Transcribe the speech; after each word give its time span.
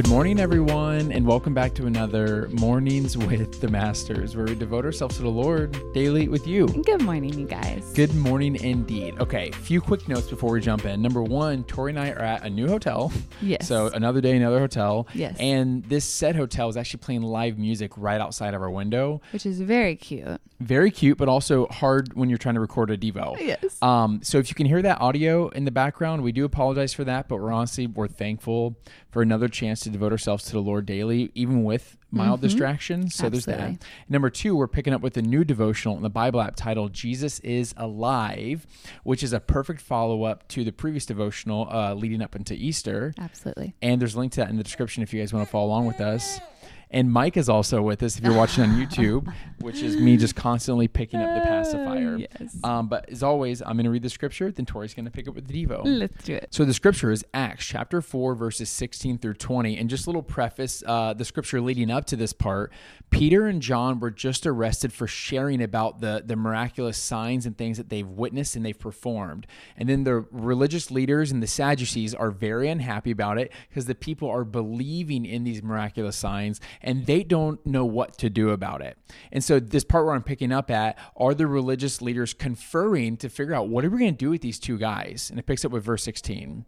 Good 0.00 0.08
morning, 0.08 0.40
everyone, 0.40 1.12
and 1.12 1.26
welcome 1.26 1.52
back 1.52 1.74
to 1.74 1.84
another 1.84 2.48
Mornings 2.52 3.18
with 3.18 3.60
the 3.60 3.68
Masters, 3.68 4.34
where 4.34 4.46
we 4.46 4.54
devote 4.54 4.86
ourselves 4.86 5.16
to 5.16 5.22
the 5.22 5.28
Lord 5.28 5.76
daily 5.92 6.26
with 6.26 6.46
you. 6.46 6.68
Good 6.68 7.02
morning, 7.02 7.38
you 7.38 7.46
guys. 7.46 7.92
Good 7.94 8.14
morning, 8.14 8.56
indeed. 8.56 9.20
Okay, 9.20 9.50
a 9.50 9.56
few 9.56 9.82
quick 9.82 10.08
notes 10.08 10.28
before 10.28 10.52
we 10.52 10.62
jump 10.62 10.86
in. 10.86 11.02
Number 11.02 11.22
one, 11.22 11.64
Tori 11.64 11.90
and 11.90 12.00
I 12.00 12.12
are 12.12 12.22
at 12.22 12.44
a 12.44 12.48
new 12.48 12.66
hotel. 12.66 13.12
Yes. 13.42 13.68
So 13.68 13.88
another 13.88 14.22
day, 14.22 14.34
another 14.38 14.58
hotel. 14.58 15.06
Yes. 15.12 15.36
And 15.38 15.84
this 15.84 16.06
said 16.06 16.34
hotel 16.34 16.70
is 16.70 16.78
actually 16.78 17.00
playing 17.00 17.20
live 17.20 17.58
music 17.58 17.92
right 17.98 18.22
outside 18.22 18.54
of 18.54 18.62
our 18.62 18.70
window. 18.70 19.20
Which 19.34 19.44
is 19.44 19.60
very 19.60 19.96
cute. 19.96 20.40
Very 20.60 20.90
cute, 20.90 21.18
but 21.18 21.28
also 21.28 21.66
hard 21.66 22.14
when 22.14 22.30
you're 22.30 22.38
trying 22.38 22.54
to 22.54 22.60
record 22.60 22.90
a 22.90 22.96
Devo. 22.96 23.38
Yes. 23.38 23.76
Um, 23.82 24.20
so 24.22 24.38
if 24.38 24.48
you 24.48 24.54
can 24.54 24.66
hear 24.66 24.80
that 24.80 25.00
audio 25.02 25.48
in 25.48 25.66
the 25.66 25.70
background, 25.70 26.22
we 26.22 26.32
do 26.32 26.46
apologize 26.46 26.94
for 26.94 27.04
that, 27.04 27.28
but 27.28 27.36
we're 27.36 27.52
honestly 27.52 27.86
we're 27.86 28.08
thankful 28.08 28.78
for 29.10 29.20
another 29.20 29.48
chance 29.48 29.80
to 29.80 29.89
devote 29.92 30.12
ourselves 30.12 30.44
to 30.44 30.52
the 30.52 30.60
Lord 30.60 30.86
daily, 30.86 31.30
even 31.34 31.64
with 31.64 31.96
mild 32.10 32.40
distractions. 32.40 33.14
So 33.14 33.28
there's 33.28 33.46
that. 33.46 33.82
Number 34.08 34.30
two, 34.30 34.56
we're 34.56 34.66
picking 34.66 34.92
up 34.92 35.00
with 35.00 35.16
a 35.16 35.22
new 35.22 35.44
devotional 35.44 35.96
in 35.96 36.02
the 36.02 36.10
Bible 36.10 36.40
app 36.40 36.56
titled 36.56 36.92
"Jesus 36.92 37.38
is 37.40 37.74
Alive," 37.76 38.66
which 39.04 39.22
is 39.22 39.32
a 39.32 39.40
perfect 39.40 39.80
follow 39.80 40.24
up 40.24 40.48
to 40.48 40.64
the 40.64 40.72
previous 40.72 41.06
devotional 41.06 41.68
uh, 41.70 41.94
leading 41.94 42.22
up 42.22 42.34
into 42.34 42.54
Easter. 42.54 43.14
Absolutely. 43.18 43.74
And 43.80 44.00
there's 44.00 44.14
a 44.14 44.18
link 44.18 44.32
to 44.32 44.40
that 44.40 44.50
in 44.50 44.56
the 44.56 44.64
description 44.64 45.02
if 45.02 45.12
you 45.12 45.20
guys 45.20 45.32
want 45.32 45.46
to 45.46 45.50
follow 45.50 45.66
along 45.66 45.86
with 45.86 46.00
us. 46.00 46.40
And 46.90 47.10
Mike 47.12 47.36
is 47.36 47.48
also 47.48 47.82
with 47.82 48.02
us 48.02 48.18
if 48.18 48.24
you're 48.24 48.34
watching 48.34 48.64
on 48.64 48.70
YouTube, 48.86 49.32
which 49.60 49.82
is 49.82 49.96
me 49.96 50.16
just 50.16 50.34
constantly 50.34 50.88
picking 50.88 51.20
up 51.20 51.34
the 51.34 51.46
pacifier. 51.46 52.18
Yes. 52.18 52.56
Um, 52.64 52.88
but 52.88 53.08
as 53.08 53.22
always, 53.22 53.62
I'm 53.62 53.76
going 53.76 53.84
to 53.84 53.90
read 53.90 54.02
the 54.02 54.10
scripture, 54.10 54.50
then 54.50 54.66
Tori's 54.66 54.94
going 54.94 55.04
to 55.04 55.10
pick 55.10 55.28
up 55.28 55.34
with 55.34 55.46
the 55.46 55.66
Devo. 55.66 55.82
Let's 55.84 56.24
do 56.24 56.34
it. 56.34 56.48
So 56.50 56.64
the 56.64 56.74
scripture 56.74 57.10
is 57.10 57.24
Acts 57.32 57.66
chapter 57.66 58.00
4, 58.02 58.34
verses 58.34 58.68
16 58.70 59.18
through 59.18 59.34
20. 59.34 59.78
And 59.78 59.88
just 59.88 60.06
a 60.06 60.10
little 60.10 60.22
preface 60.22 60.82
uh, 60.86 61.14
the 61.14 61.24
scripture 61.24 61.60
leading 61.60 61.90
up 61.90 62.06
to 62.06 62.16
this 62.16 62.32
part 62.32 62.72
Peter 63.10 63.46
and 63.46 63.60
John 63.60 63.98
were 63.98 64.10
just 64.10 64.46
arrested 64.46 64.92
for 64.92 65.06
sharing 65.06 65.62
about 65.62 66.00
the, 66.00 66.22
the 66.24 66.36
miraculous 66.36 66.96
signs 66.96 67.44
and 67.44 67.58
things 67.58 67.76
that 67.76 67.88
they've 67.88 68.06
witnessed 68.06 68.54
and 68.54 68.64
they've 68.64 68.78
performed. 68.78 69.46
And 69.76 69.88
then 69.88 70.04
the 70.04 70.24
religious 70.30 70.90
leaders 70.90 71.32
and 71.32 71.42
the 71.42 71.48
Sadducees 71.48 72.14
are 72.14 72.30
very 72.30 72.68
unhappy 72.68 73.10
about 73.10 73.38
it 73.38 73.52
because 73.68 73.86
the 73.86 73.94
people 73.94 74.28
are 74.30 74.44
believing 74.44 75.26
in 75.26 75.44
these 75.44 75.62
miraculous 75.62 76.16
signs 76.16 76.60
and 76.82 77.06
they 77.06 77.22
don't 77.22 77.64
know 77.66 77.84
what 77.84 78.16
to 78.18 78.30
do 78.30 78.50
about 78.50 78.82
it. 78.82 78.98
And 79.32 79.42
so 79.42 79.60
this 79.60 79.84
part 79.84 80.06
where 80.06 80.14
I'm 80.14 80.22
picking 80.22 80.52
up 80.52 80.70
at 80.70 80.98
are 81.16 81.34
the 81.34 81.46
religious 81.46 82.00
leaders 82.00 82.34
conferring 82.34 83.16
to 83.18 83.28
figure 83.28 83.54
out 83.54 83.68
what 83.68 83.84
are 83.84 83.90
we 83.90 83.98
going 83.98 84.14
to 84.14 84.18
do 84.18 84.30
with 84.30 84.42
these 84.42 84.58
two 84.58 84.78
guys? 84.78 85.28
And 85.30 85.38
it 85.38 85.46
picks 85.46 85.64
up 85.64 85.72
with 85.72 85.84
verse 85.84 86.02
16. 86.04 86.64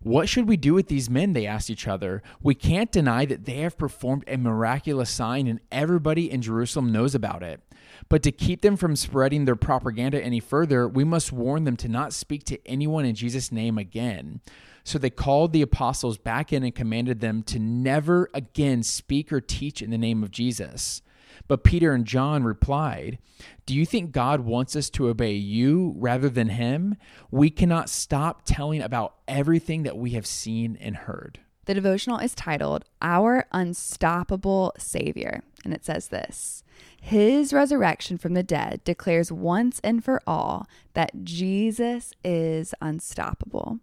What 0.00 0.28
should 0.28 0.46
we 0.46 0.56
do 0.56 0.74
with 0.74 0.86
these 0.86 1.10
men? 1.10 1.32
They 1.32 1.46
asked 1.46 1.70
each 1.70 1.88
other. 1.88 2.22
We 2.40 2.54
can't 2.54 2.92
deny 2.92 3.24
that 3.26 3.46
they 3.46 3.58
have 3.58 3.76
performed 3.76 4.24
a 4.28 4.36
miraculous 4.36 5.10
sign 5.10 5.48
and 5.48 5.60
everybody 5.72 6.30
in 6.30 6.40
Jerusalem 6.40 6.92
knows 6.92 7.14
about 7.14 7.42
it. 7.42 7.60
But 8.08 8.22
to 8.22 8.32
keep 8.32 8.62
them 8.62 8.76
from 8.76 8.94
spreading 8.94 9.44
their 9.44 9.56
propaganda 9.56 10.22
any 10.22 10.40
further, 10.40 10.86
we 10.86 11.04
must 11.04 11.32
warn 11.32 11.64
them 11.64 11.76
to 11.78 11.88
not 11.88 12.12
speak 12.12 12.44
to 12.44 12.64
anyone 12.66 13.04
in 13.04 13.14
Jesus' 13.14 13.50
name 13.50 13.76
again. 13.76 14.40
So 14.88 14.98
they 14.98 15.10
called 15.10 15.52
the 15.52 15.60
apostles 15.60 16.16
back 16.16 16.50
in 16.50 16.62
and 16.64 16.74
commanded 16.74 17.20
them 17.20 17.42
to 17.42 17.58
never 17.58 18.30
again 18.32 18.82
speak 18.82 19.30
or 19.30 19.38
teach 19.38 19.82
in 19.82 19.90
the 19.90 19.98
name 19.98 20.22
of 20.22 20.30
Jesus. 20.30 21.02
But 21.46 21.62
Peter 21.62 21.92
and 21.92 22.06
John 22.06 22.42
replied, 22.42 23.18
Do 23.66 23.74
you 23.74 23.84
think 23.84 24.12
God 24.12 24.40
wants 24.40 24.74
us 24.74 24.88
to 24.90 25.08
obey 25.08 25.34
you 25.34 25.92
rather 25.98 26.30
than 26.30 26.48
him? 26.48 26.96
We 27.30 27.50
cannot 27.50 27.90
stop 27.90 28.46
telling 28.46 28.80
about 28.80 29.16
everything 29.28 29.82
that 29.82 29.98
we 29.98 30.12
have 30.12 30.26
seen 30.26 30.78
and 30.80 30.96
heard. 30.96 31.38
The 31.66 31.74
devotional 31.74 32.16
is 32.16 32.34
titled 32.34 32.86
Our 33.02 33.44
Unstoppable 33.52 34.72
Savior. 34.78 35.42
And 35.66 35.74
it 35.74 35.84
says 35.84 36.08
this 36.08 36.64
His 36.98 37.52
resurrection 37.52 38.16
from 38.16 38.32
the 38.32 38.42
dead 38.42 38.82
declares 38.84 39.30
once 39.30 39.82
and 39.84 40.02
for 40.02 40.22
all 40.26 40.66
that 40.94 41.24
Jesus 41.24 42.14
is 42.24 42.74
unstoppable. 42.80 43.80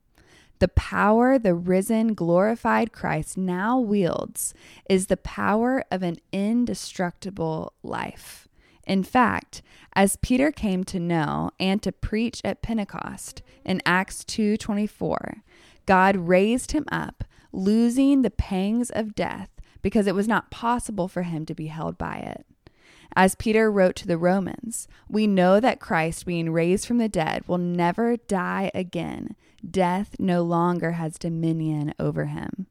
The 0.59 0.67
power 0.69 1.37
the 1.37 1.53
risen, 1.53 2.13
glorified 2.13 2.93
Christ 2.93 3.37
now 3.37 3.77
wields 3.77 4.53
is 4.89 5.07
the 5.07 5.17
power 5.17 5.83
of 5.91 6.01
an 6.01 6.17
indestructible 6.31 7.73
life. 7.83 8.47
In 8.87 9.03
fact, 9.03 9.61
as 9.93 10.17
Peter 10.17 10.51
came 10.51 10.83
to 10.85 10.99
know 10.99 11.51
and 11.59 11.81
to 11.83 11.91
preach 11.91 12.41
at 12.45 12.61
Pentecost 12.61 13.41
in 13.65 13.81
Acts 13.85 14.23
2:24, 14.23 15.43
God 15.85 16.15
raised 16.15 16.71
him 16.71 16.85
up, 16.91 17.23
losing 17.51 18.21
the 18.21 18.29
pangs 18.29 18.89
of 18.89 19.15
death 19.15 19.49
because 19.81 20.07
it 20.07 20.15
was 20.15 20.27
not 20.27 20.51
possible 20.51 21.07
for 21.07 21.23
him 21.23 21.45
to 21.45 21.53
be 21.53 21.67
held 21.67 21.97
by 21.97 22.17
it. 22.17 22.45
As 23.15 23.35
Peter 23.35 23.71
wrote 23.71 23.95
to 23.97 24.07
the 24.07 24.17
Romans, 24.17 24.87
we 25.07 25.25
know 25.25 25.59
that 25.59 25.79
Christ, 25.79 26.25
being 26.25 26.51
raised 26.51 26.85
from 26.85 26.97
the 26.97 27.07
dead, 27.07 27.47
will 27.47 27.57
never 27.57 28.17
die 28.17 28.71
again. 28.75 29.35
Death 29.69 30.15
no 30.19 30.43
longer 30.43 30.93
has 30.93 31.17
dominion 31.17 31.93
over 31.97 32.25
him. 32.25 32.67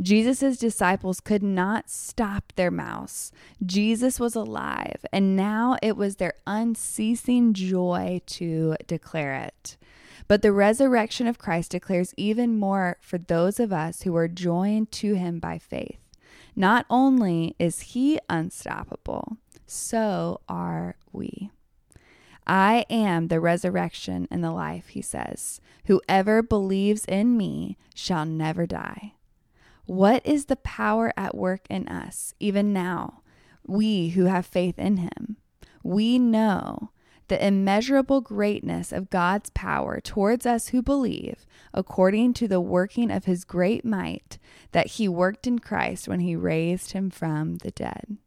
Jesus' 0.00 0.58
disciples 0.58 1.20
could 1.20 1.42
not 1.42 1.88
stop 1.88 2.52
their 2.56 2.70
mouths. 2.70 3.32
Jesus 3.64 4.20
was 4.20 4.34
alive, 4.34 5.04
and 5.12 5.36
now 5.36 5.76
it 5.82 5.96
was 5.96 6.16
their 6.16 6.34
unceasing 6.46 7.54
joy 7.54 8.20
to 8.26 8.76
declare 8.86 9.34
it. 9.34 9.76
But 10.28 10.42
the 10.42 10.52
resurrection 10.52 11.26
of 11.26 11.38
Christ 11.38 11.70
declares 11.70 12.14
even 12.16 12.58
more 12.58 12.98
for 13.00 13.18
those 13.18 13.60
of 13.60 13.72
us 13.72 14.02
who 14.02 14.16
are 14.16 14.28
joined 14.28 14.90
to 14.92 15.14
him 15.14 15.38
by 15.38 15.58
faith. 15.58 16.00
Not 16.54 16.84
only 16.90 17.54
is 17.58 17.80
he 17.80 18.18
unstoppable, 18.28 19.35
so 19.66 20.40
are 20.48 20.96
we. 21.12 21.50
I 22.46 22.84
am 22.88 23.28
the 23.28 23.40
resurrection 23.40 24.28
and 24.30 24.42
the 24.42 24.52
life, 24.52 24.88
he 24.88 25.02
says. 25.02 25.60
Whoever 25.86 26.42
believes 26.42 27.04
in 27.06 27.36
me 27.36 27.76
shall 27.94 28.24
never 28.24 28.66
die. 28.66 29.14
What 29.86 30.24
is 30.24 30.46
the 30.46 30.56
power 30.56 31.12
at 31.16 31.36
work 31.36 31.62
in 31.68 31.88
us, 31.88 32.34
even 32.38 32.72
now, 32.72 33.22
we 33.66 34.10
who 34.10 34.24
have 34.24 34.46
faith 34.46 34.78
in 34.78 34.98
him? 34.98 35.36
We 35.82 36.18
know 36.18 36.90
the 37.28 37.44
immeasurable 37.44 38.20
greatness 38.20 38.92
of 38.92 39.10
God's 39.10 39.50
power 39.50 40.00
towards 40.00 40.46
us 40.46 40.68
who 40.68 40.82
believe, 40.82 41.46
according 41.74 42.34
to 42.34 42.48
the 42.48 42.60
working 42.60 43.10
of 43.10 43.24
his 43.24 43.44
great 43.44 43.84
might 43.84 44.38
that 44.72 44.86
he 44.86 45.08
worked 45.08 45.46
in 45.46 45.58
Christ 45.58 46.06
when 46.06 46.20
he 46.20 46.36
raised 46.36 46.92
him 46.92 47.10
from 47.10 47.56
the 47.56 47.72
dead. 47.72 48.18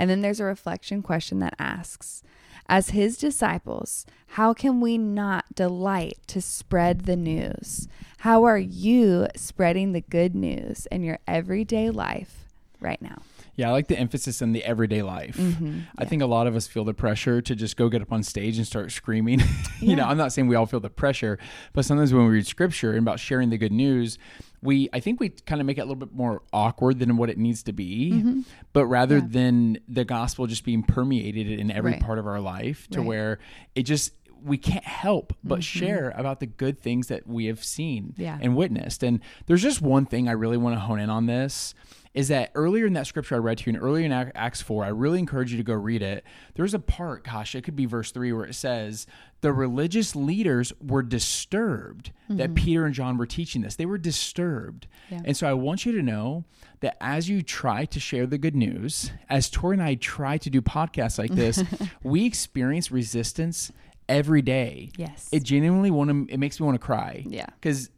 And 0.00 0.08
then 0.08 0.22
there's 0.22 0.40
a 0.40 0.44
reflection 0.44 1.02
question 1.02 1.40
that 1.40 1.54
asks 1.58 2.22
As 2.70 2.90
his 2.90 3.18
disciples, 3.18 4.06
how 4.28 4.54
can 4.54 4.80
we 4.80 4.96
not 4.96 5.54
delight 5.54 6.16
to 6.28 6.40
spread 6.40 7.00
the 7.00 7.16
news? 7.16 7.86
How 8.20 8.44
are 8.44 8.56
you 8.56 9.26
spreading 9.36 9.92
the 9.92 10.00
good 10.00 10.34
news 10.34 10.86
in 10.86 11.02
your 11.02 11.18
everyday 11.26 11.90
life 11.90 12.46
right 12.80 13.02
now? 13.02 13.20
Yeah, 13.60 13.68
I 13.68 13.72
like 13.72 13.88
the 13.88 13.98
emphasis 13.98 14.40
on 14.40 14.52
the 14.52 14.64
everyday 14.64 15.02
life. 15.02 15.36
Mm-hmm. 15.36 15.80
I 15.98 16.06
think 16.06 16.22
a 16.22 16.26
lot 16.26 16.46
of 16.46 16.56
us 16.56 16.66
feel 16.66 16.84
the 16.84 16.94
pressure 16.94 17.42
to 17.42 17.54
just 17.54 17.76
go 17.76 17.90
get 17.90 18.00
up 18.00 18.10
on 18.10 18.22
stage 18.22 18.56
and 18.56 18.66
start 18.66 18.90
screaming. 18.90 19.42
you 19.80 19.96
know, 19.96 20.04
I'm 20.04 20.16
not 20.16 20.32
saying 20.32 20.48
we 20.48 20.56
all 20.56 20.64
feel 20.64 20.80
the 20.80 20.88
pressure, 20.88 21.38
but 21.74 21.84
sometimes 21.84 22.14
when 22.14 22.24
we 22.24 22.30
read 22.32 22.46
scripture 22.46 22.90
and 22.92 23.00
about 23.00 23.20
sharing 23.20 23.50
the 23.50 23.58
good 23.58 23.70
news, 23.72 24.16
we 24.62 24.88
I 24.94 25.00
think 25.00 25.20
we 25.20 25.28
kind 25.28 25.60
of 25.60 25.66
make 25.66 25.76
it 25.76 25.82
a 25.82 25.84
little 25.84 25.96
bit 25.96 26.12
more 26.14 26.40
awkward 26.54 26.98
than 27.00 27.18
what 27.18 27.28
it 27.28 27.36
needs 27.36 27.62
to 27.64 27.72
be. 27.74 28.12
Mm-hmm. 28.12 28.40
But 28.72 28.86
rather 28.86 29.20
than 29.20 29.76
the 29.86 30.04
gospel 30.06 30.46
just 30.46 30.64
being 30.64 30.82
permeated 30.82 31.46
in 31.60 31.70
every 31.70 31.92
Right. 31.92 32.00
part 32.00 32.18
of 32.18 32.26
our 32.26 32.40
life 32.40 32.88
to 32.92 33.00
Right. 33.00 33.06
where 33.06 33.38
it 33.74 33.82
just 33.82 34.14
we 34.42 34.56
can't 34.56 34.86
help 34.86 35.34
but 35.44 35.62
share 35.62 36.14
about 36.16 36.40
the 36.40 36.46
good 36.46 36.80
things 36.80 37.08
that 37.08 37.26
we 37.26 37.44
have 37.44 37.62
seen 37.62 38.12
Mm-hmm. 38.14 38.22
Yeah. 38.22 38.38
and 38.40 38.56
witnessed. 38.56 39.02
And 39.02 39.20
there's 39.44 39.60
just 39.62 39.82
one 39.82 40.06
thing 40.06 40.28
I 40.30 40.32
really 40.32 40.56
want 40.56 40.76
to 40.76 40.80
hone 40.80 40.98
in 40.98 41.10
on 41.10 41.26
this 41.26 41.74
is 42.12 42.28
that 42.28 42.50
earlier 42.54 42.86
in 42.86 42.92
that 42.94 43.06
scripture 43.06 43.36
I 43.36 43.38
read 43.38 43.58
to 43.58 43.70
you, 43.70 43.76
and 43.76 43.82
earlier 43.82 44.04
in 44.04 44.12
Acts 44.12 44.60
4, 44.60 44.84
I 44.84 44.88
really 44.88 45.20
encourage 45.20 45.52
you 45.52 45.58
to 45.58 45.62
go 45.62 45.74
read 45.74 46.02
it. 46.02 46.24
There's 46.54 46.74
a 46.74 46.80
part, 46.80 47.24
gosh, 47.24 47.54
it 47.54 47.62
could 47.62 47.76
be 47.76 47.86
verse 47.86 48.10
3, 48.10 48.32
where 48.32 48.44
it 48.44 48.54
says, 48.54 49.06
The 49.42 49.52
religious 49.52 50.16
leaders 50.16 50.72
were 50.80 51.02
disturbed 51.02 52.10
that 52.28 52.50
mm-hmm. 52.50 52.54
Peter 52.54 52.84
and 52.84 52.94
John 52.94 53.16
were 53.16 53.26
teaching 53.26 53.62
this. 53.62 53.76
They 53.76 53.86
were 53.86 53.98
disturbed. 53.98 54.88
Yeah. 55.08 55.20
And 55.24 55.36
so 55.36 55.48
I 55.48 55.52
want 55.52 55.86
you 55.86 55.92
to 55.92 56.02
know 56.02 56.44
that 56.80 56.96
as 57.00 57.28
you 57.28 57.42
try 57.42 57.84
to 57.84 58.00
share 58.00 58.26
the 58.26 58.38
good 58.38 58.56
news, 58.56 59.12
as 59.28 59.48
Tori 59.48 59.74
and 59.74 59.82
I 59.82 59.94
try 59.94 60.36
to 60.38 60.50
do 60.50 60.60
podcasts 60.60 61.18
like 61.18 61.30
this, 61.30 61.62
we 62.02 62.26
experience 62.26 62.90
resistance 62.90 63.70
every 64.08 64.42
day. 64.42 64.90
Yes. 64.96 65.28
It 65.30 65.44
genuinely 65.44 65.92
want 65.92 66.10
to, 66.10 66.34
it 66.34 66.38
makes 66.38 66.58
me 66.58 66.66
want 66.66 66.74
to 66.74 66.84
cry. 66.84 67.24
Yeah. 67.24 67.46
Because 67.60 67.90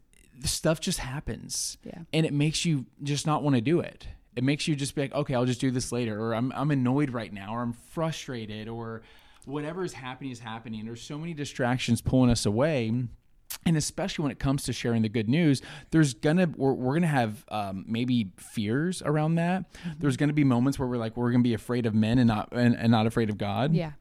stuff 0.48 0.80
just 0.80 0.98
happens. 0.98 1.78
Yeah. 1.84 2.00
And 2.12 2.26
it 2.26 2.32
makes 2.32 2.64
you 2.64 2.86
just 3.02 3.26
not 3.26 3.42
want 3.42 3.56
to 3.56 3.62
do 3.62 3.80
it. 3.80 4.06
It 4.34 4.44
makes 4.44 4.66
you 4.66 4.74
just 4.74 4.94
be 4.94 5.02
like, 5.02 5.14
okay, 5.14 5.34
I'll 5.34 5.44
just 5.44 5.60
do 5.60 5.70
this 5.70 5.92
later, 5.92 6.18
or 6.18 6.34
I'm, 6.34 6.52
I'm 6.54 6.70
annoyed 6.70 7.10
right 7.10 7.32
now, 7.32 7.54
or 7.54 7.60
I'm 7.60 7.74
frustrated, 7.74 8.66
or 8.66 9.02
whatever 9.44 9.84
is 9.84 9.92
happening 9.92 10.30
is 10.32 10.40
happening. 10.40 10.86
There's 10.86 11.02
so 11.02 11.18
many 11.18 11.34
distractions 11.34 12.00
pulling 12.00 12.30
us 12.30 12.46
away. 12.46 12.88
and 13.66 13.76
especially 13.76 14.22
when 14.22 14.32
it 14.32 14.38
comes 14.38 14.64
to 14.64 14.72
sharing 14.72 15.02
the 15.02 15.10
good 15.10 15.28
news 15.28 15.60
there's 15.90 16.14
gonna 16.14 16.50
we're, 16.56 16.72
we're 16.72 16.94
gonna 16.94 17.06
have 17.06 17.44
um, 17.48 17.84
maybe 17.86 18.30
fears 18.38 19.02
around 19.02 19.34
that 19.34 19.70
mm-hmm. 19.74 19.90
there's 19.98 20.16
gonna 20.16 20.32
be 20.32 20.42
moments 20.42 20.78
where 20.78 20.88
we're 20.88 20.96
like 20.96 21.18
we're 21.18 21.30
gonna 21.30 21.42
be 21.42 21.52
afraid 21.52 21.84
of 21.84 21.94
men 21.94 22.18
and 22.18 22.28
not 22.28 22.48
and, 22.52 22.74
and 22.74 22.90
not 22.90 23.06
afraid 23.06 23.28
of 23.28 23.36
god 23.36 23.74
yeah 23.74 23.92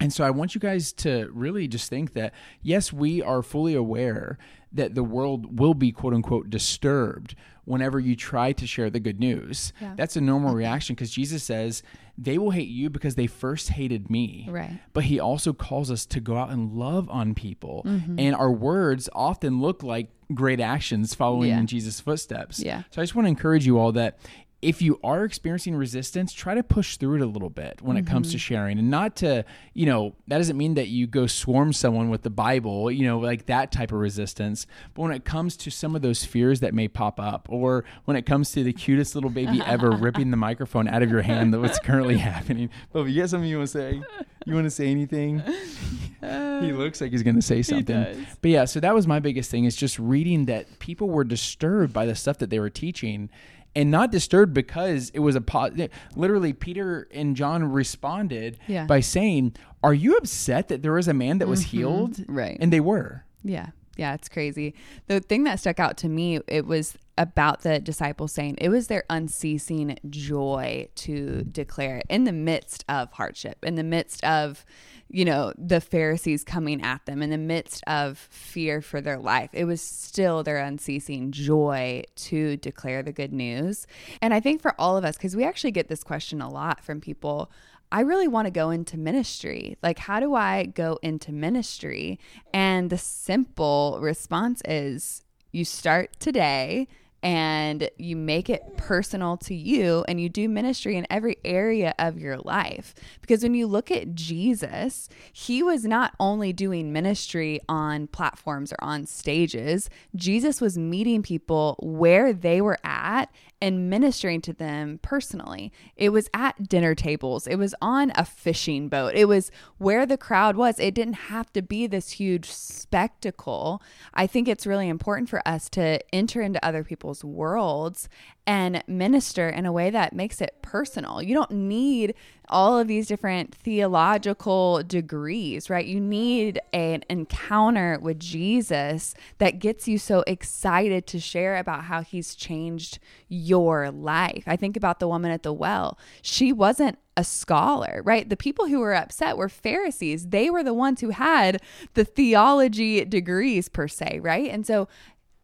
and 0.00 0.12
so 0.12 0.24
I 0.24 0.30
want 0.30 0.54
you 0.54 0.60
guys 0.60 0.92
to 0.94 1.30
really 1.32 1.68
just 1.68 1.88
think 1.88 2.12
that, 2.12 2.34
yes, 2.62 2.92
we 2.92 3.22
are 3.22 3.42
fully 3.42 3.74
aware 3.74 4.38
that 4.76 4.94
the 4.94 5.04
world 5.04 5.58
will 5.58 5.74
be 5.74 5.92
quote 5.92 6.14
unquote 6.14 6.50
disturbed 6.50 7.34
whenever 7.64 7.98
you 7.98 8.14
try 8.14 8.52
to 8.52 8.66
share 8.66 8.88
the 8.90 9.00
good 9.00 9.18
news. 9.18 9.72
Yeah. 9.80 9.94
That's 9.96 10.16
a 10.16 10.20
normal 10.20 10.54
reaction 10.54 10.94
because 10.94 11.10
Jesus 11.10 11.42
says, 11.42 11.82
they 12.16 12.38
will 12.38 12.52
hate 12.52 12.68
you 12.68 12.88
because 12.88 13.16
they 13.16 13.26
first 13.26 13.70
hated 13.70 14.08
me. 14.08 14.46
Right. 14.48 14.78
But 14.92 15.04
he 15.04 15.20
also 15.20 15.52
calls 15.52 15.90
us 15.90 16.06
to 16.06 16.20
go 16.20 16.36
out 16.36 16.50
and 16.50 16.72
love 16.72 17.10
on 17.10 17.34
people. 17.34 17.82
Mm-hmm. 17.84 18.18
And 18.18 18.34
our 18.36 18.50
words 18.50 19.08
often 19.12 19.60
look 19.60 19.82
like 19.82 20.10
great 20.32 20.60
actions 20.60 21.14
following 21.14 21.50
yeah. 21.50 21.58
in 21.58 21.66
Jesus' 21.66 22.00
footsteps. 22.00 22.60
Yeah. 22.60 22.84
So 22.90 23.02
I 23.02 23.04
just 23.04 23.14
want 23.14 23.26
to 23.26 23.30
encourage 23.30 23.66
you 23.66 23.78
all 23.78 23.92
that 23.92 24.18
if 24.62 24.80
you 24.80 24.98
are 25.04 25.24
experiencing 25.24 25.76
resistance, 25.76 26.32
try 26.32 26.54
to 26.54 26.62
push 26.62 26.96
through 26.96 27.16
it 27.16 27.20
a 27.20 27.26
little 27.26 27.50
bit 27.50 27.82
when 27.82 27.96
mm-hmm. 27.96 28.06
it 28.06 28.10
comes 28.10 28.30
to 28.30 28.36
mm-hmm. 28.36 28.42
sharing 28.42 28.78
and 28.78 28.90
not 28.90 29.14
to, 29.16 29.44
you 29.74 29.84
know, 29.84 30.14
that 30.28 30.38
doesn't 30.38 30.56
mean 30.56 30.74
that 30.74 30.88
you 30.88 31.06
go 31.06 31.26
swarm 31.26 31.72
someone 31.72 32.08
with 32.08 32.22
the 32.22 32.30
Bible, 32.30 32.90
you 32.90 33.06
know, 33.06 33.18
like 33.18 33.46
that 33.46 33.70
type 33.70 33.92
of 33.92 33.98
resistance. 33.98 34.66
But 34.94 35.02
when 35.02 35.12
it 35.12 35.24
comes 35.24 35.58
to 35.58 35.70
some 35.70 35.94
of 35.94 36.00
those 36.00 36.24
fears 36.24 36.60
that 36.60 36.72
may 36.72 36.88
pop 36.88 37.20
up, 37.20 37.48
or 37.50 37.84
when 38.06 38.16
it 38.16 38.24
comes 38.24 38.50
to 38.52 38.64
the 38.64 38.72
cutest 38.72 39.14
little 39.14 39.30
baby 39.30 39.60
ever 39.64 39.90
ripping 39.96 40.30
the 40.30 40.36
microphone 40.38 40.88
out 40.88 41.02
of 41.02 41.10
your 41.10 41.22
hand, 41.22 41.52
that 41.52 41.60
what's 41.60 41.78
currently 41.78 42.16
happening. 42.16 42.70
But 42.92 43.00
if 43.00 43.08
you 43.08 43.20
got 43.20 43.30
something 43.30 43.48
you 43.48 43.58
want 43.58 43.68
to 43.68 43.78
say, 43.78 44.02
you 44.46 44.54
want 44.54 44.64
to 44.64 44.70
say 44.70 44.88
anything? 44.88 45.42
he 46.20 46.72
looks 46.72 47.02
like 47.02 47.10
he's 47.10 47.22
going 47.22 47.36
to 47.36 47.42
say 47.42 47.62
something. 47.62 48.26
But 48.40 48.50
yeah, 48.50 48.64
so 48.64 48.80
that 48.80 48.94
was 48.94 49.06
my 49.06 49.20
biggest 49.20 49.50
thing 49.50 49.66
is 49.66 49.76
just 49.76 49.98
reading 49.98 50.46
that 50.46 50.78
people 50.78 51.08
were 51.08 51.24
disturbed 51.24 51.92
by 51.92 52.06
the 52.06 52.14
stuff 52.14 52.38
that 52.38 52.48
they 52.48 52.58
were 52.58 52.70
teaching 52.70 53.28
and 53.76 53.90
not 53.90 54.10
disturbed 54.10 54.54
because 54.54 55.10
it 55.10 55.18
was 55.20 55.36
a 55.36 55.40
positive. 55.40 55.90
Literally, 56.16 56.52
Peter 56.54 57.06
and 57.12 57.36
John 57.36 57.62
responded 57.62 58.58
yeah. 58.66 58.86
by 58.86 59.00
saying, 59.00 59.54
"Are 59.84 59.94
you 59.94 60.16
upset 60.16 60.68
that 60.68 60.82
there 60.82 60.94
was 60.94 61.06
a 61.06 61.14
man 61.14 61.38
that 61.38 61.46
was 61.46 61.60
mm-hmm. 61.60 61.76
healed?" 61.76 62.24
Right, 62.26 62.56
and 62.58 62.72
they 62.72 62.80
were. 62.80 63.24
Yeah, 63.44 63.68
yeah, 63.96 64.14
it's 64.14 64.28
crazy. 64.28 64.74
The 65.06 65.20
thing 65.20 65.44
that 65.44 65.60
stuck 65.60 65.80
out 65.80 65.96
to 65.98 66.08
me, 66.08 66.40
it 66.46 66.66
was 66.66 66.96
about 67.18 67.62
the 67.62 67.80
disciples 67.80 68.32
saying 68.32 68.56
it 68.58 68.68
was 68.68 68.88
their 68.88 69.04
unceasing 69.08 69.98
joy 70.10 70.86
to 70.96 71.44
declare 71.44 71.98
it 71.98 72.06
in 72.08 72.24
the 72.24 72.32
midst 72.32 72.84
of 72.88 73.12
hardship, 73.12 73.64
in 73.64 73.74
the 73.74 73.84
midst 73.84 74.22
of 74.24 74.64
you 75.08 75.24
know, 75.24 75.52
the 75.56 75.80
Pharisees 75.80 76.42
coming 76.42 76.82
at 76.82 77.06
them 77.06 77.22
in 77.22 77.30
the 77.30 77.38
midst 77.38 77.82
of 77.86 78.18
fear 78.18 78.82
for 78.82 79.00
their 79.00 79.18
life. 79.18 79.50
It 79.52 79.64
was 79.64 79.80
still 79.80 80.42
their 80.42 80.58
unceasing 80.58 81.30
joy 81.30 82.02
to 82.16 82.56
declare 82.56 83.02
the 83.02 83.12
good 83.12 83.32
news. 83.32 83.86
And 84.20 84.34
I 84.34 84.40
think 84.40 84.60
for 84.60 84.74
all 84.80 84.96
of 84.96 85.04
us, 85.04 85.16
because 85.16 85.36
we 85.36 85.44
actually 85.44 85.70
get 85.70 85.88
this 85.88 86.02
question 86.02 86.40
a 86.40 86.50
lot 86.50 86.80
from 86.80 87.00
people. 87.00 87.50
I 87.92 88.00
really 88.00 88.28
want 88.28 88.46
to 88.46 88.50
go 88.50 88.70
into 88.70 88.98
ministry. 88.98 89.76
Like, 89.82 89.98
how 89.98 90.20
do 90.20 90.34
I 90.34 90.64
go 90.64 90.98
into 91.02 91.32
ministry? 91.32 92.18
And 92.52 92.90
the 92.90 92.98
simple 92.98 93.98
response 94.00 94.60
is 94.64 95.22
you 95.52 95.64
start 95.64 96.18
today 96.18 96.88
and 97.22 97.90
you 97.96 98.14
make 98.14 98.48
it 98.48 98.76
personal 98.76 99.36
to 99.38 99.54
you 99.54 100.04
and 100.06 100.20
you 100.20 100.28
do 100.28 100.48
ministry 100.48 100.96
in 100.96 101.06
every 101.10 101.36
area 101.44 101.94
of 101.98 102.18
your 102.18 102.38
life. 102.38 102.94
Because 103.20 103.42
when 103.42 103.54
you 103.54 103.66
look 103.66 103.90
at 103.90 104.14
Jesus, 104.14 105.08
he 105.32 105.62
was 105.62 105.84
not 105.84 106.14
only 106.20 106.52
doing 106.52 106.92
ministry 106.92 107.60
on 107.68 108.06
platforms 108.06 108.72
or 108.72 108.76
on 108.80 109.06
stages, 109.06 109.90
Jesus 110.14 110.60
was 110.60 110.78
meeting 110.78 111.22
people 111.22 111.76
where 111.80 112.32
they 112.32 112.60
were 112.60 112.78
at 112.84 113.30
and 113.60 113.88
ministering 113.88 114.40
to 114.42 114.52
them 114.52 115.00
personally. 115.02 115.72
It 115.96 116.10
was 116.10 116.28
at 116.34 116.68
dinner 116.68 116.94
tables, 116.94 117.46
it 117.46 117.56
was 117.56 117.74
on 117.80 118.12
a 118.14 118.24
fishing 118.24 118.88
boat, 118.88 119.14
it 119.14 119.26
was 119.26 119.50
where 119.78 120.04
the 120.04 120.18
crowd 120.18 120.56
was. 120.56 120.78
It 120.78 120.94
didn't 120.94 121.14
have 121.14 121.52
to 121.54 121.62
be 121.62 121.86
this 121.86 122.10
huge 122.12 122.50
spectacle. 122.50 123.82
I 124.12 124.26
think 124.26 124.46
it's 124.46 124.66
really 124.66 124.88
important 124.88 125.30
for 125.30 125.46
us 125.48 125.68
to 125.70 125.98
enter 126.14 126.42
into 126.42 126.64
other 126.64 126.84
people's 126.84 127.05
worlds 127.24 128.08
and 128.46 128.82
minister 128.86 129.48
in 129.48 129.66
a 129.66 129.72
way 129.72 129.90
that 129.90 130.12
makes 130.14 130.40
it 130.40 130.56
personal. 130.62 131.20
You 131.20 131.34
don't 131.34 131.50
need 131.50 132.14
all 132.48 132.78
of 132.78 132.86
these 132.86 133.08
different 133.08 133.54
theological 133.54 134.82
degrees, 134.84 135.68
right? 135.68 135.84
You 135.84 136.00
need 136.00 136.60
an 136.72 137.02
encounter 137.10 137.98
with 138.00 138.20
Jesus 138.20 139.14
that 139.38 139.58
gets 139.58 139.88
you 139.88 139.98
so 139.98 140.22
excited 140.28 141.06
to 141.08 141.18
share 141.18 141.56
about 141.56 141.84
how 141.84 142.02
he's 142.02 142.36
changed 142.36 143.00
your 143.28 143.90
life. 143.90 144.44
I 144.46 144.56
think 144.56 144.76
about 144.76 145.00
the 145.00 145.08
woman 145.08 145.32
at 145.32 145.42
the 145.42 145.52
well. 145.52 145.98
She 146.22 146.52
wasn't 146.52 146.98
a 147.16 147.24
scholar, 147.24 148.02
right? 148.04 148.28
The 148.28 148.36
people 148.36 148.66
who 148.66 148.78
were 148.78 148.94
upset 148.94 149.36
were 149.36 149.48
Pharisees. 149.48 150.28
They 150.28 150.50
were 150.50 150.62
the 150.62 150.74
ones 150.74 151.00
who 151.00 151.10
had 151.10 151.62
the 151.94 152.04
theology 152.04 153.04
degrees 153.04 153.68
per 153.68 153.88
se, 153.88 154.20
right? 154.22 154.50
And 154.50 154.66
so 154.66 154.86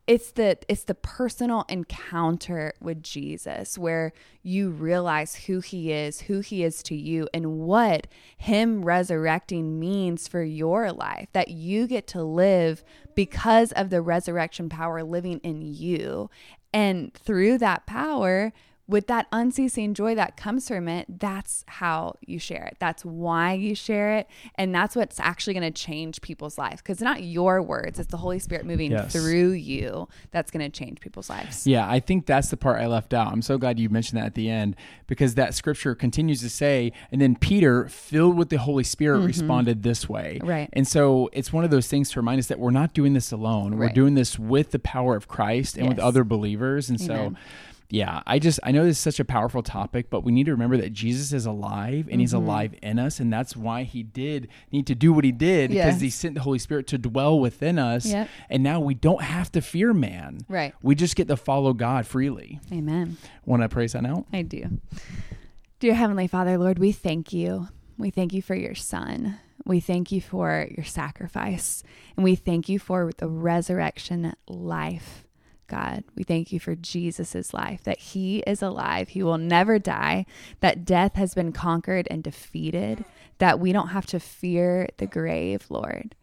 it's 0.07 0.33
the 0.33 0.59
it's 0.69 0.85
the 0.85 0.95
personal 0.95 1.65
encounter 1.69 2.75
with 2.81 3.03
Jesus 3.03 3.79
where 3.79 4.13
you 4.43 4.71
realize 4.71 5.37
who 5.47 5.61
he 5.61 5.93
is, 5.93 6.23
who 6.23 6.41
he 6.41 6.65
is 6.65 6.83
to 6.85 6.97
you 6.97 7.29
and 7.33 7.61
what 7.61 8.09
him 8.37 8.85
resurrecting 8.85 9.79
means 9.79 10.27
for 10.27 10.43
your 10.43 10.93
life 10.93 11.29
that 11.33 11.49
you 11.49 11.87
get 11.87 12.07
to 12.09 12.23
live 12.23 12.83
because 13.15 13.71
of 13.73 13.91
the 13.91 14.03
resurrection 14.03 14.69
power 14.69 15.05
living 15.05 15.39
in 15.45 15.63
you. 15.63 16.29
And 16.73 17.15
through 17.15 17.59
that 17.59 17.87
power, 17.87 18.53
with 18.93 19.07
that 19.07 19.27
unceasing 19.33 19.95
joy 19.95 20.15
that 20.15 20.37
comes 20.37 20.69
from 20.69 20.87
it, 20.87 21.07
that's 21.19 21.65
how 21.67 22.17
you 22.21 22.39
share 22.39 22.65
it. 22.67 22.77
That's 22.79 23.05
why 23.05 23.55
you 23.55 23.75
share 23.75 24.19
it. 24.19 24.29
And 24.57 24.75
that's 24.75 24.95
what's 24.95 25.19
actually 25.19 25.55
going 25.55 25.73
to 25.73 25.83
change 25.83 26.21
people's 26.21 26.59
lives 26.59 26.83
because 26.83 26.99
it's 26.99 27.03
not 27.03 27.23
your 27.23 27.63
words, 27.63 27.99
it's 27.99 28.11
the 28.11 28.19
Holy 28.19 28.39
Spirit 28.39 28.67
moving 28.67 28.93
yes. 28.93 29.11
through 29.11 29.53
you 29.53 30.09
that's 30.31 30.51
going 30.51 30.71
to 30.71 30.79
change 30.79 31.01
people's 31.01 31.31
lives. 31.31 31.67
Yeah, 31.67 31.91
I 31.91 32.01
think 32.01 32.27
that's 32.27 32.51
the 32.51 32.57
part 32.57 32.81
I 32.81 32.87
left 32.87 33.15
out. 33.15 33.33
I'm 33.33 33.43
so 33.43 33.57
glad 33.57 33.81
you 33.81 33.89
mentioned 33.89 34.21
that 34.21 34.27
at 34.27 34.35
the 34.35 34.51
end 34.51 34.77
because 35.07 35.35
that 35.35 35.55
scripture 35.55 35.95
continues 35.95 36.41
to 36.43 36.51
say, 36.51 36.93
and 37.11 37.21
then 37.21 37.35
Peter, 37.35 37.89
filled 37.89 38.37
with 38.37 38.51
the 38.51 38.59
Holy 38.59 38.85
Spirit, 38.85 39.19
mm-hmm. 39.19 39.27
responded 39.27 39.83
this 39.83 40.09
way. 40.09 40.39
Right. 40.43 40.69
And 40.75 40.87
so 40.87 41.31
it's 41.33 41.53
one 41.53 41.65
of 41.65 41.71
those 41.71 41.87
things 41.87 42.11
to 42.11 42.21
remind 42.21 42.39
us 42.41 42.49
that 42.49 42.59
we're 42.59 42.71
not 42.71 42.93
doing 42.93 43.15
this 43.15 43.33
alone. 43.33 43.73
Right. 43.73 43.89
We're 43.89 43.95
doing 43.95 44.15
this 44.15 44.39
with 44.39 44.71
the 44.71 44.79
power 44.79 45.17
of 45.17 45.29
Christ 45.29 45.77
and 45.77 45.87
yes. 45.87 45.97
with 45.97 45.99
other 45.99 46.25
believers. 46.25 46.91
And 46.91 47.01
Amen. 47.01 47.35
so 47.35 47.41
yeah, 47.93 48.23
I 48.27 48.39
just 48.39 48.59
I 48.63 48.73
know 48.73 48.85
this 48.85 48.97
is 48.97 49.03
such 49.03 49.21
a 49.21 49.25
powerful 49.25 49.63
topic, 49.63 50.09
but 50.09 50.25
we 50.25 50.33
need 50.33 50.47
to 50.47 50.53
remember 50.53 50.79
that 50.79 50.95
Jesus 50.95 51.31
is 51.35 51.45
alive 51.45 52.07
and 52.07 52.13
mm-hmm. 52.13 52.21
he's 52.21 52.33
alive 52.33 52.75
in 52.81 52.99
us, 52.99 53.21
and 53.21 53.31
that's 53.31 53.55
why 53.55 53.83
he 53.83 54.03
did 54.03 54.49
need 54.73 54.87
to 54.87 54.95
do 54.95 55.13
what 55.13 55.27
he 55.27 55.31
did 55.31 55.71
yes. 55.71 55.85
because 55.85 56.01
he 56.01 56.09
sent 56.09 56.35
the 56.35 56.41
Holy 56.41 56.59
Spirit 56.59 56.87
to 56.87 56.97
dwell 56.97 57.39
within 57.39 57.79
us. 57.79 58.07
Yep. 58.07 58.31
And 58.49 58.63
now 58.63 58.81
we 58.81 58.95
don't 58.95 59.21
have 59.21 59.53
to 59.53 59.61
fear 59.61 59.93
man. 59.93 60.39
Right. 60.49 60.73
We 60.81 60.95
just 60.95 61.17
get 61.17 61.29
to 61.29 61.37
follow 61.37 61.75
God 61.75 62.07
freely. 62.07 62.61
Amen. 62.73 63.19
Want 63.45 63.61
to 63.61 63.69
pray 63.69 63.87
that 63.87 64.07
out? 64.07 64.25
I 64.33 64.41
do. 64.41 64.81
Dear 65.79 65.93
Heavenly 65.93 66.29
Father, 66.29 66.57
Lord, 66.57 66.79
we 66.79 66.93
thank 66.93 67.35
you. 67.35 67.69
We 67.99 68.09
thank 68.09 68.33
you 68.33 68.41
for 68.41 68.55
your 68.55 68.75
son. 68.75 69.39
We 69.67 69.81
thank 69.81 70.11
you 70.11 70.23
for 70.23 70.67
your 70.75 70.87
sacrifice. 70.87 71.83
And 72.17 72.25
we 72.25 72.37
thank 72.37 72.71
you 72.71 72.79
for 72.79 73.11
the 73.19 73.29
resurrection 73.29 74.35
life 74.49 75.27
God. 75.73 76.05
We 76.15 76.23
thank 76.23 76.53
you 76.53 76.61
for 76.61 76.75
Jesus' 76.75 77.55
life, 77.55 77.83
that 77.85 77.99
he 77.99 78.41
is 78.41 78.61
alive, 78.61 79.09
he 79.09 79.23
will 79.23 79.39
never 79.39 79.79
die, 79.79 80.27
that 80.61 80.85
death 80.85 81.15
has 81.15 81.35
been 81.35 81.53
conquered 81.53 82.07
and 82.11 82.23
defeated, 82.23 83.07
that 83.39 83.59
we 83.59 83.73
don't 83.73 83.89
have 83.89 84.07
to 84.07 84.21
fear 84.21 84.89
the 84.99 85.07
grave, 85.07 85.67
Lord. 85.71 86.15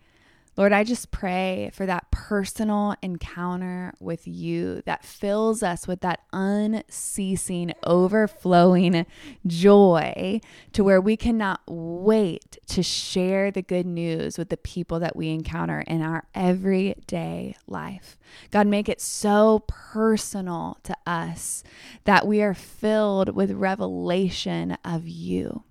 Lord, 0.60 0.74
I 0.74 0.84
just 0.84 1.10
pray 1.10 1.72
for 1.74 1.86
that 1.86 2.12
personal 2.12 2.94
encounter 3.02 3.94
with 4.02 4.28
you 4.28 4.82
that 4.86 5.06
fills 5.06 5.64
us 5.64 5.88
with 5.88 6.02
that 6.02 6.20
unceasing, 6.34 7.72
overflowing 7.86 9.06
joy 9.48 10.42
to 10.74 10.84
where 10.84 11.00
we 11.00 11.16
cannot 11.16 11.62
wait 11.66 12.58
to 12.68 12.84
share 12.84 13.52
the 13.52 13.62
good 13.62 13.86
news 13.86 14.38
with 14.38 14.50
the 14.50 14.58
people 14.58 15.00
that 15.00 15.16
we 15.16 15.30
encounter 15.30 15.80
in 15.88 16.02
our 16.02 16.28
everyday 16.36 17.56
life. 17.66 18.18
God, 18.52 18.68
make 18.68 18.90
it 18.90 19.00
so 19.00 19.64
personal 19.66 20.78
to 20.84 20.94
us 21.08 21.64
that 22.04 22.28
we 22.28 22.42
are 22.42 22.54
filled 22.54 23.34
with 23.34 23.52
revelation 23.52 24.78
of 24.84 25.08
you. 25.08 25.64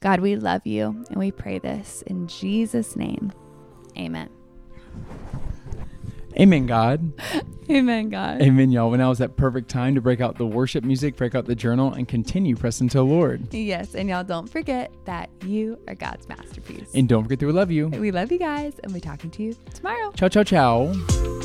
God, 0.00 0.18
we 0.18 0.34
love 0.34 0.66
you 0.66 1.04
and 1.10 1.16
we 1.16 1.30
pray 1.30 1.60
this 1.60 2.02
in 2.08 2.26
Jesus' 2.26 2.96
name. 2.96 3.32
Amen. 3.96 4.28
Amen, 6.38 6.66
God. 6.66 7.12
Amen, 7.70 8.08
God. 8.08 8.42
Amen, 8.42 8.70
y'all. 8.70 8.90
When 8.90 9.00
now 9.00 9.10
is 9.10 9.18
that 9.18 9.36
perfect 9.36 9.68
time 9.68 9.94
to 9.94 10.00
break 10.00 10.20
out 10.20 10.38
the 10.38 10.46
worship 10.46 10.84
music, 10.84 11.16
break 11.16 11.34
out 11.34 11.44
the 11.44 11.54
journal, 11.54 11.92
and 11.92 12.08
continue 12.08 12.56
pressing 12.56 12.88
to 12.90 12.98
the 12.98 13.04
Lord. 13.04 13.52
Yes, 13.52 13.94
and 13.94 14.08
y'all 14.08 14.24
don't 14.24 14.48
forget 14.48 14.90
that 15.04 15.30
you 15.44 15.78
are 15.88 15.94
God's 15.94 16.28
masterpiece. 16.28 16.90
And 16.94 17.08
don't 17.08 17.22
forget 17.22 17.38
that 17.40 17.46
we 17.46 17.52
love 17.52 17.70
you. 17.70 17.88
we 17.88 18.10
love 18.10 18.32
you 18.32 18.38
guys, 18.38 18.78
and 18.82 18.92
we'll 18.92 19.00
be 19.00 19.00
talking 19.00 19.30
to 19.30 19.42
you 19.42 19.56
tomorrow. 19.74 20.10
Ciao, 20.12 20.28
ciao, 20.28 20.42
ciao. 20.42 21.41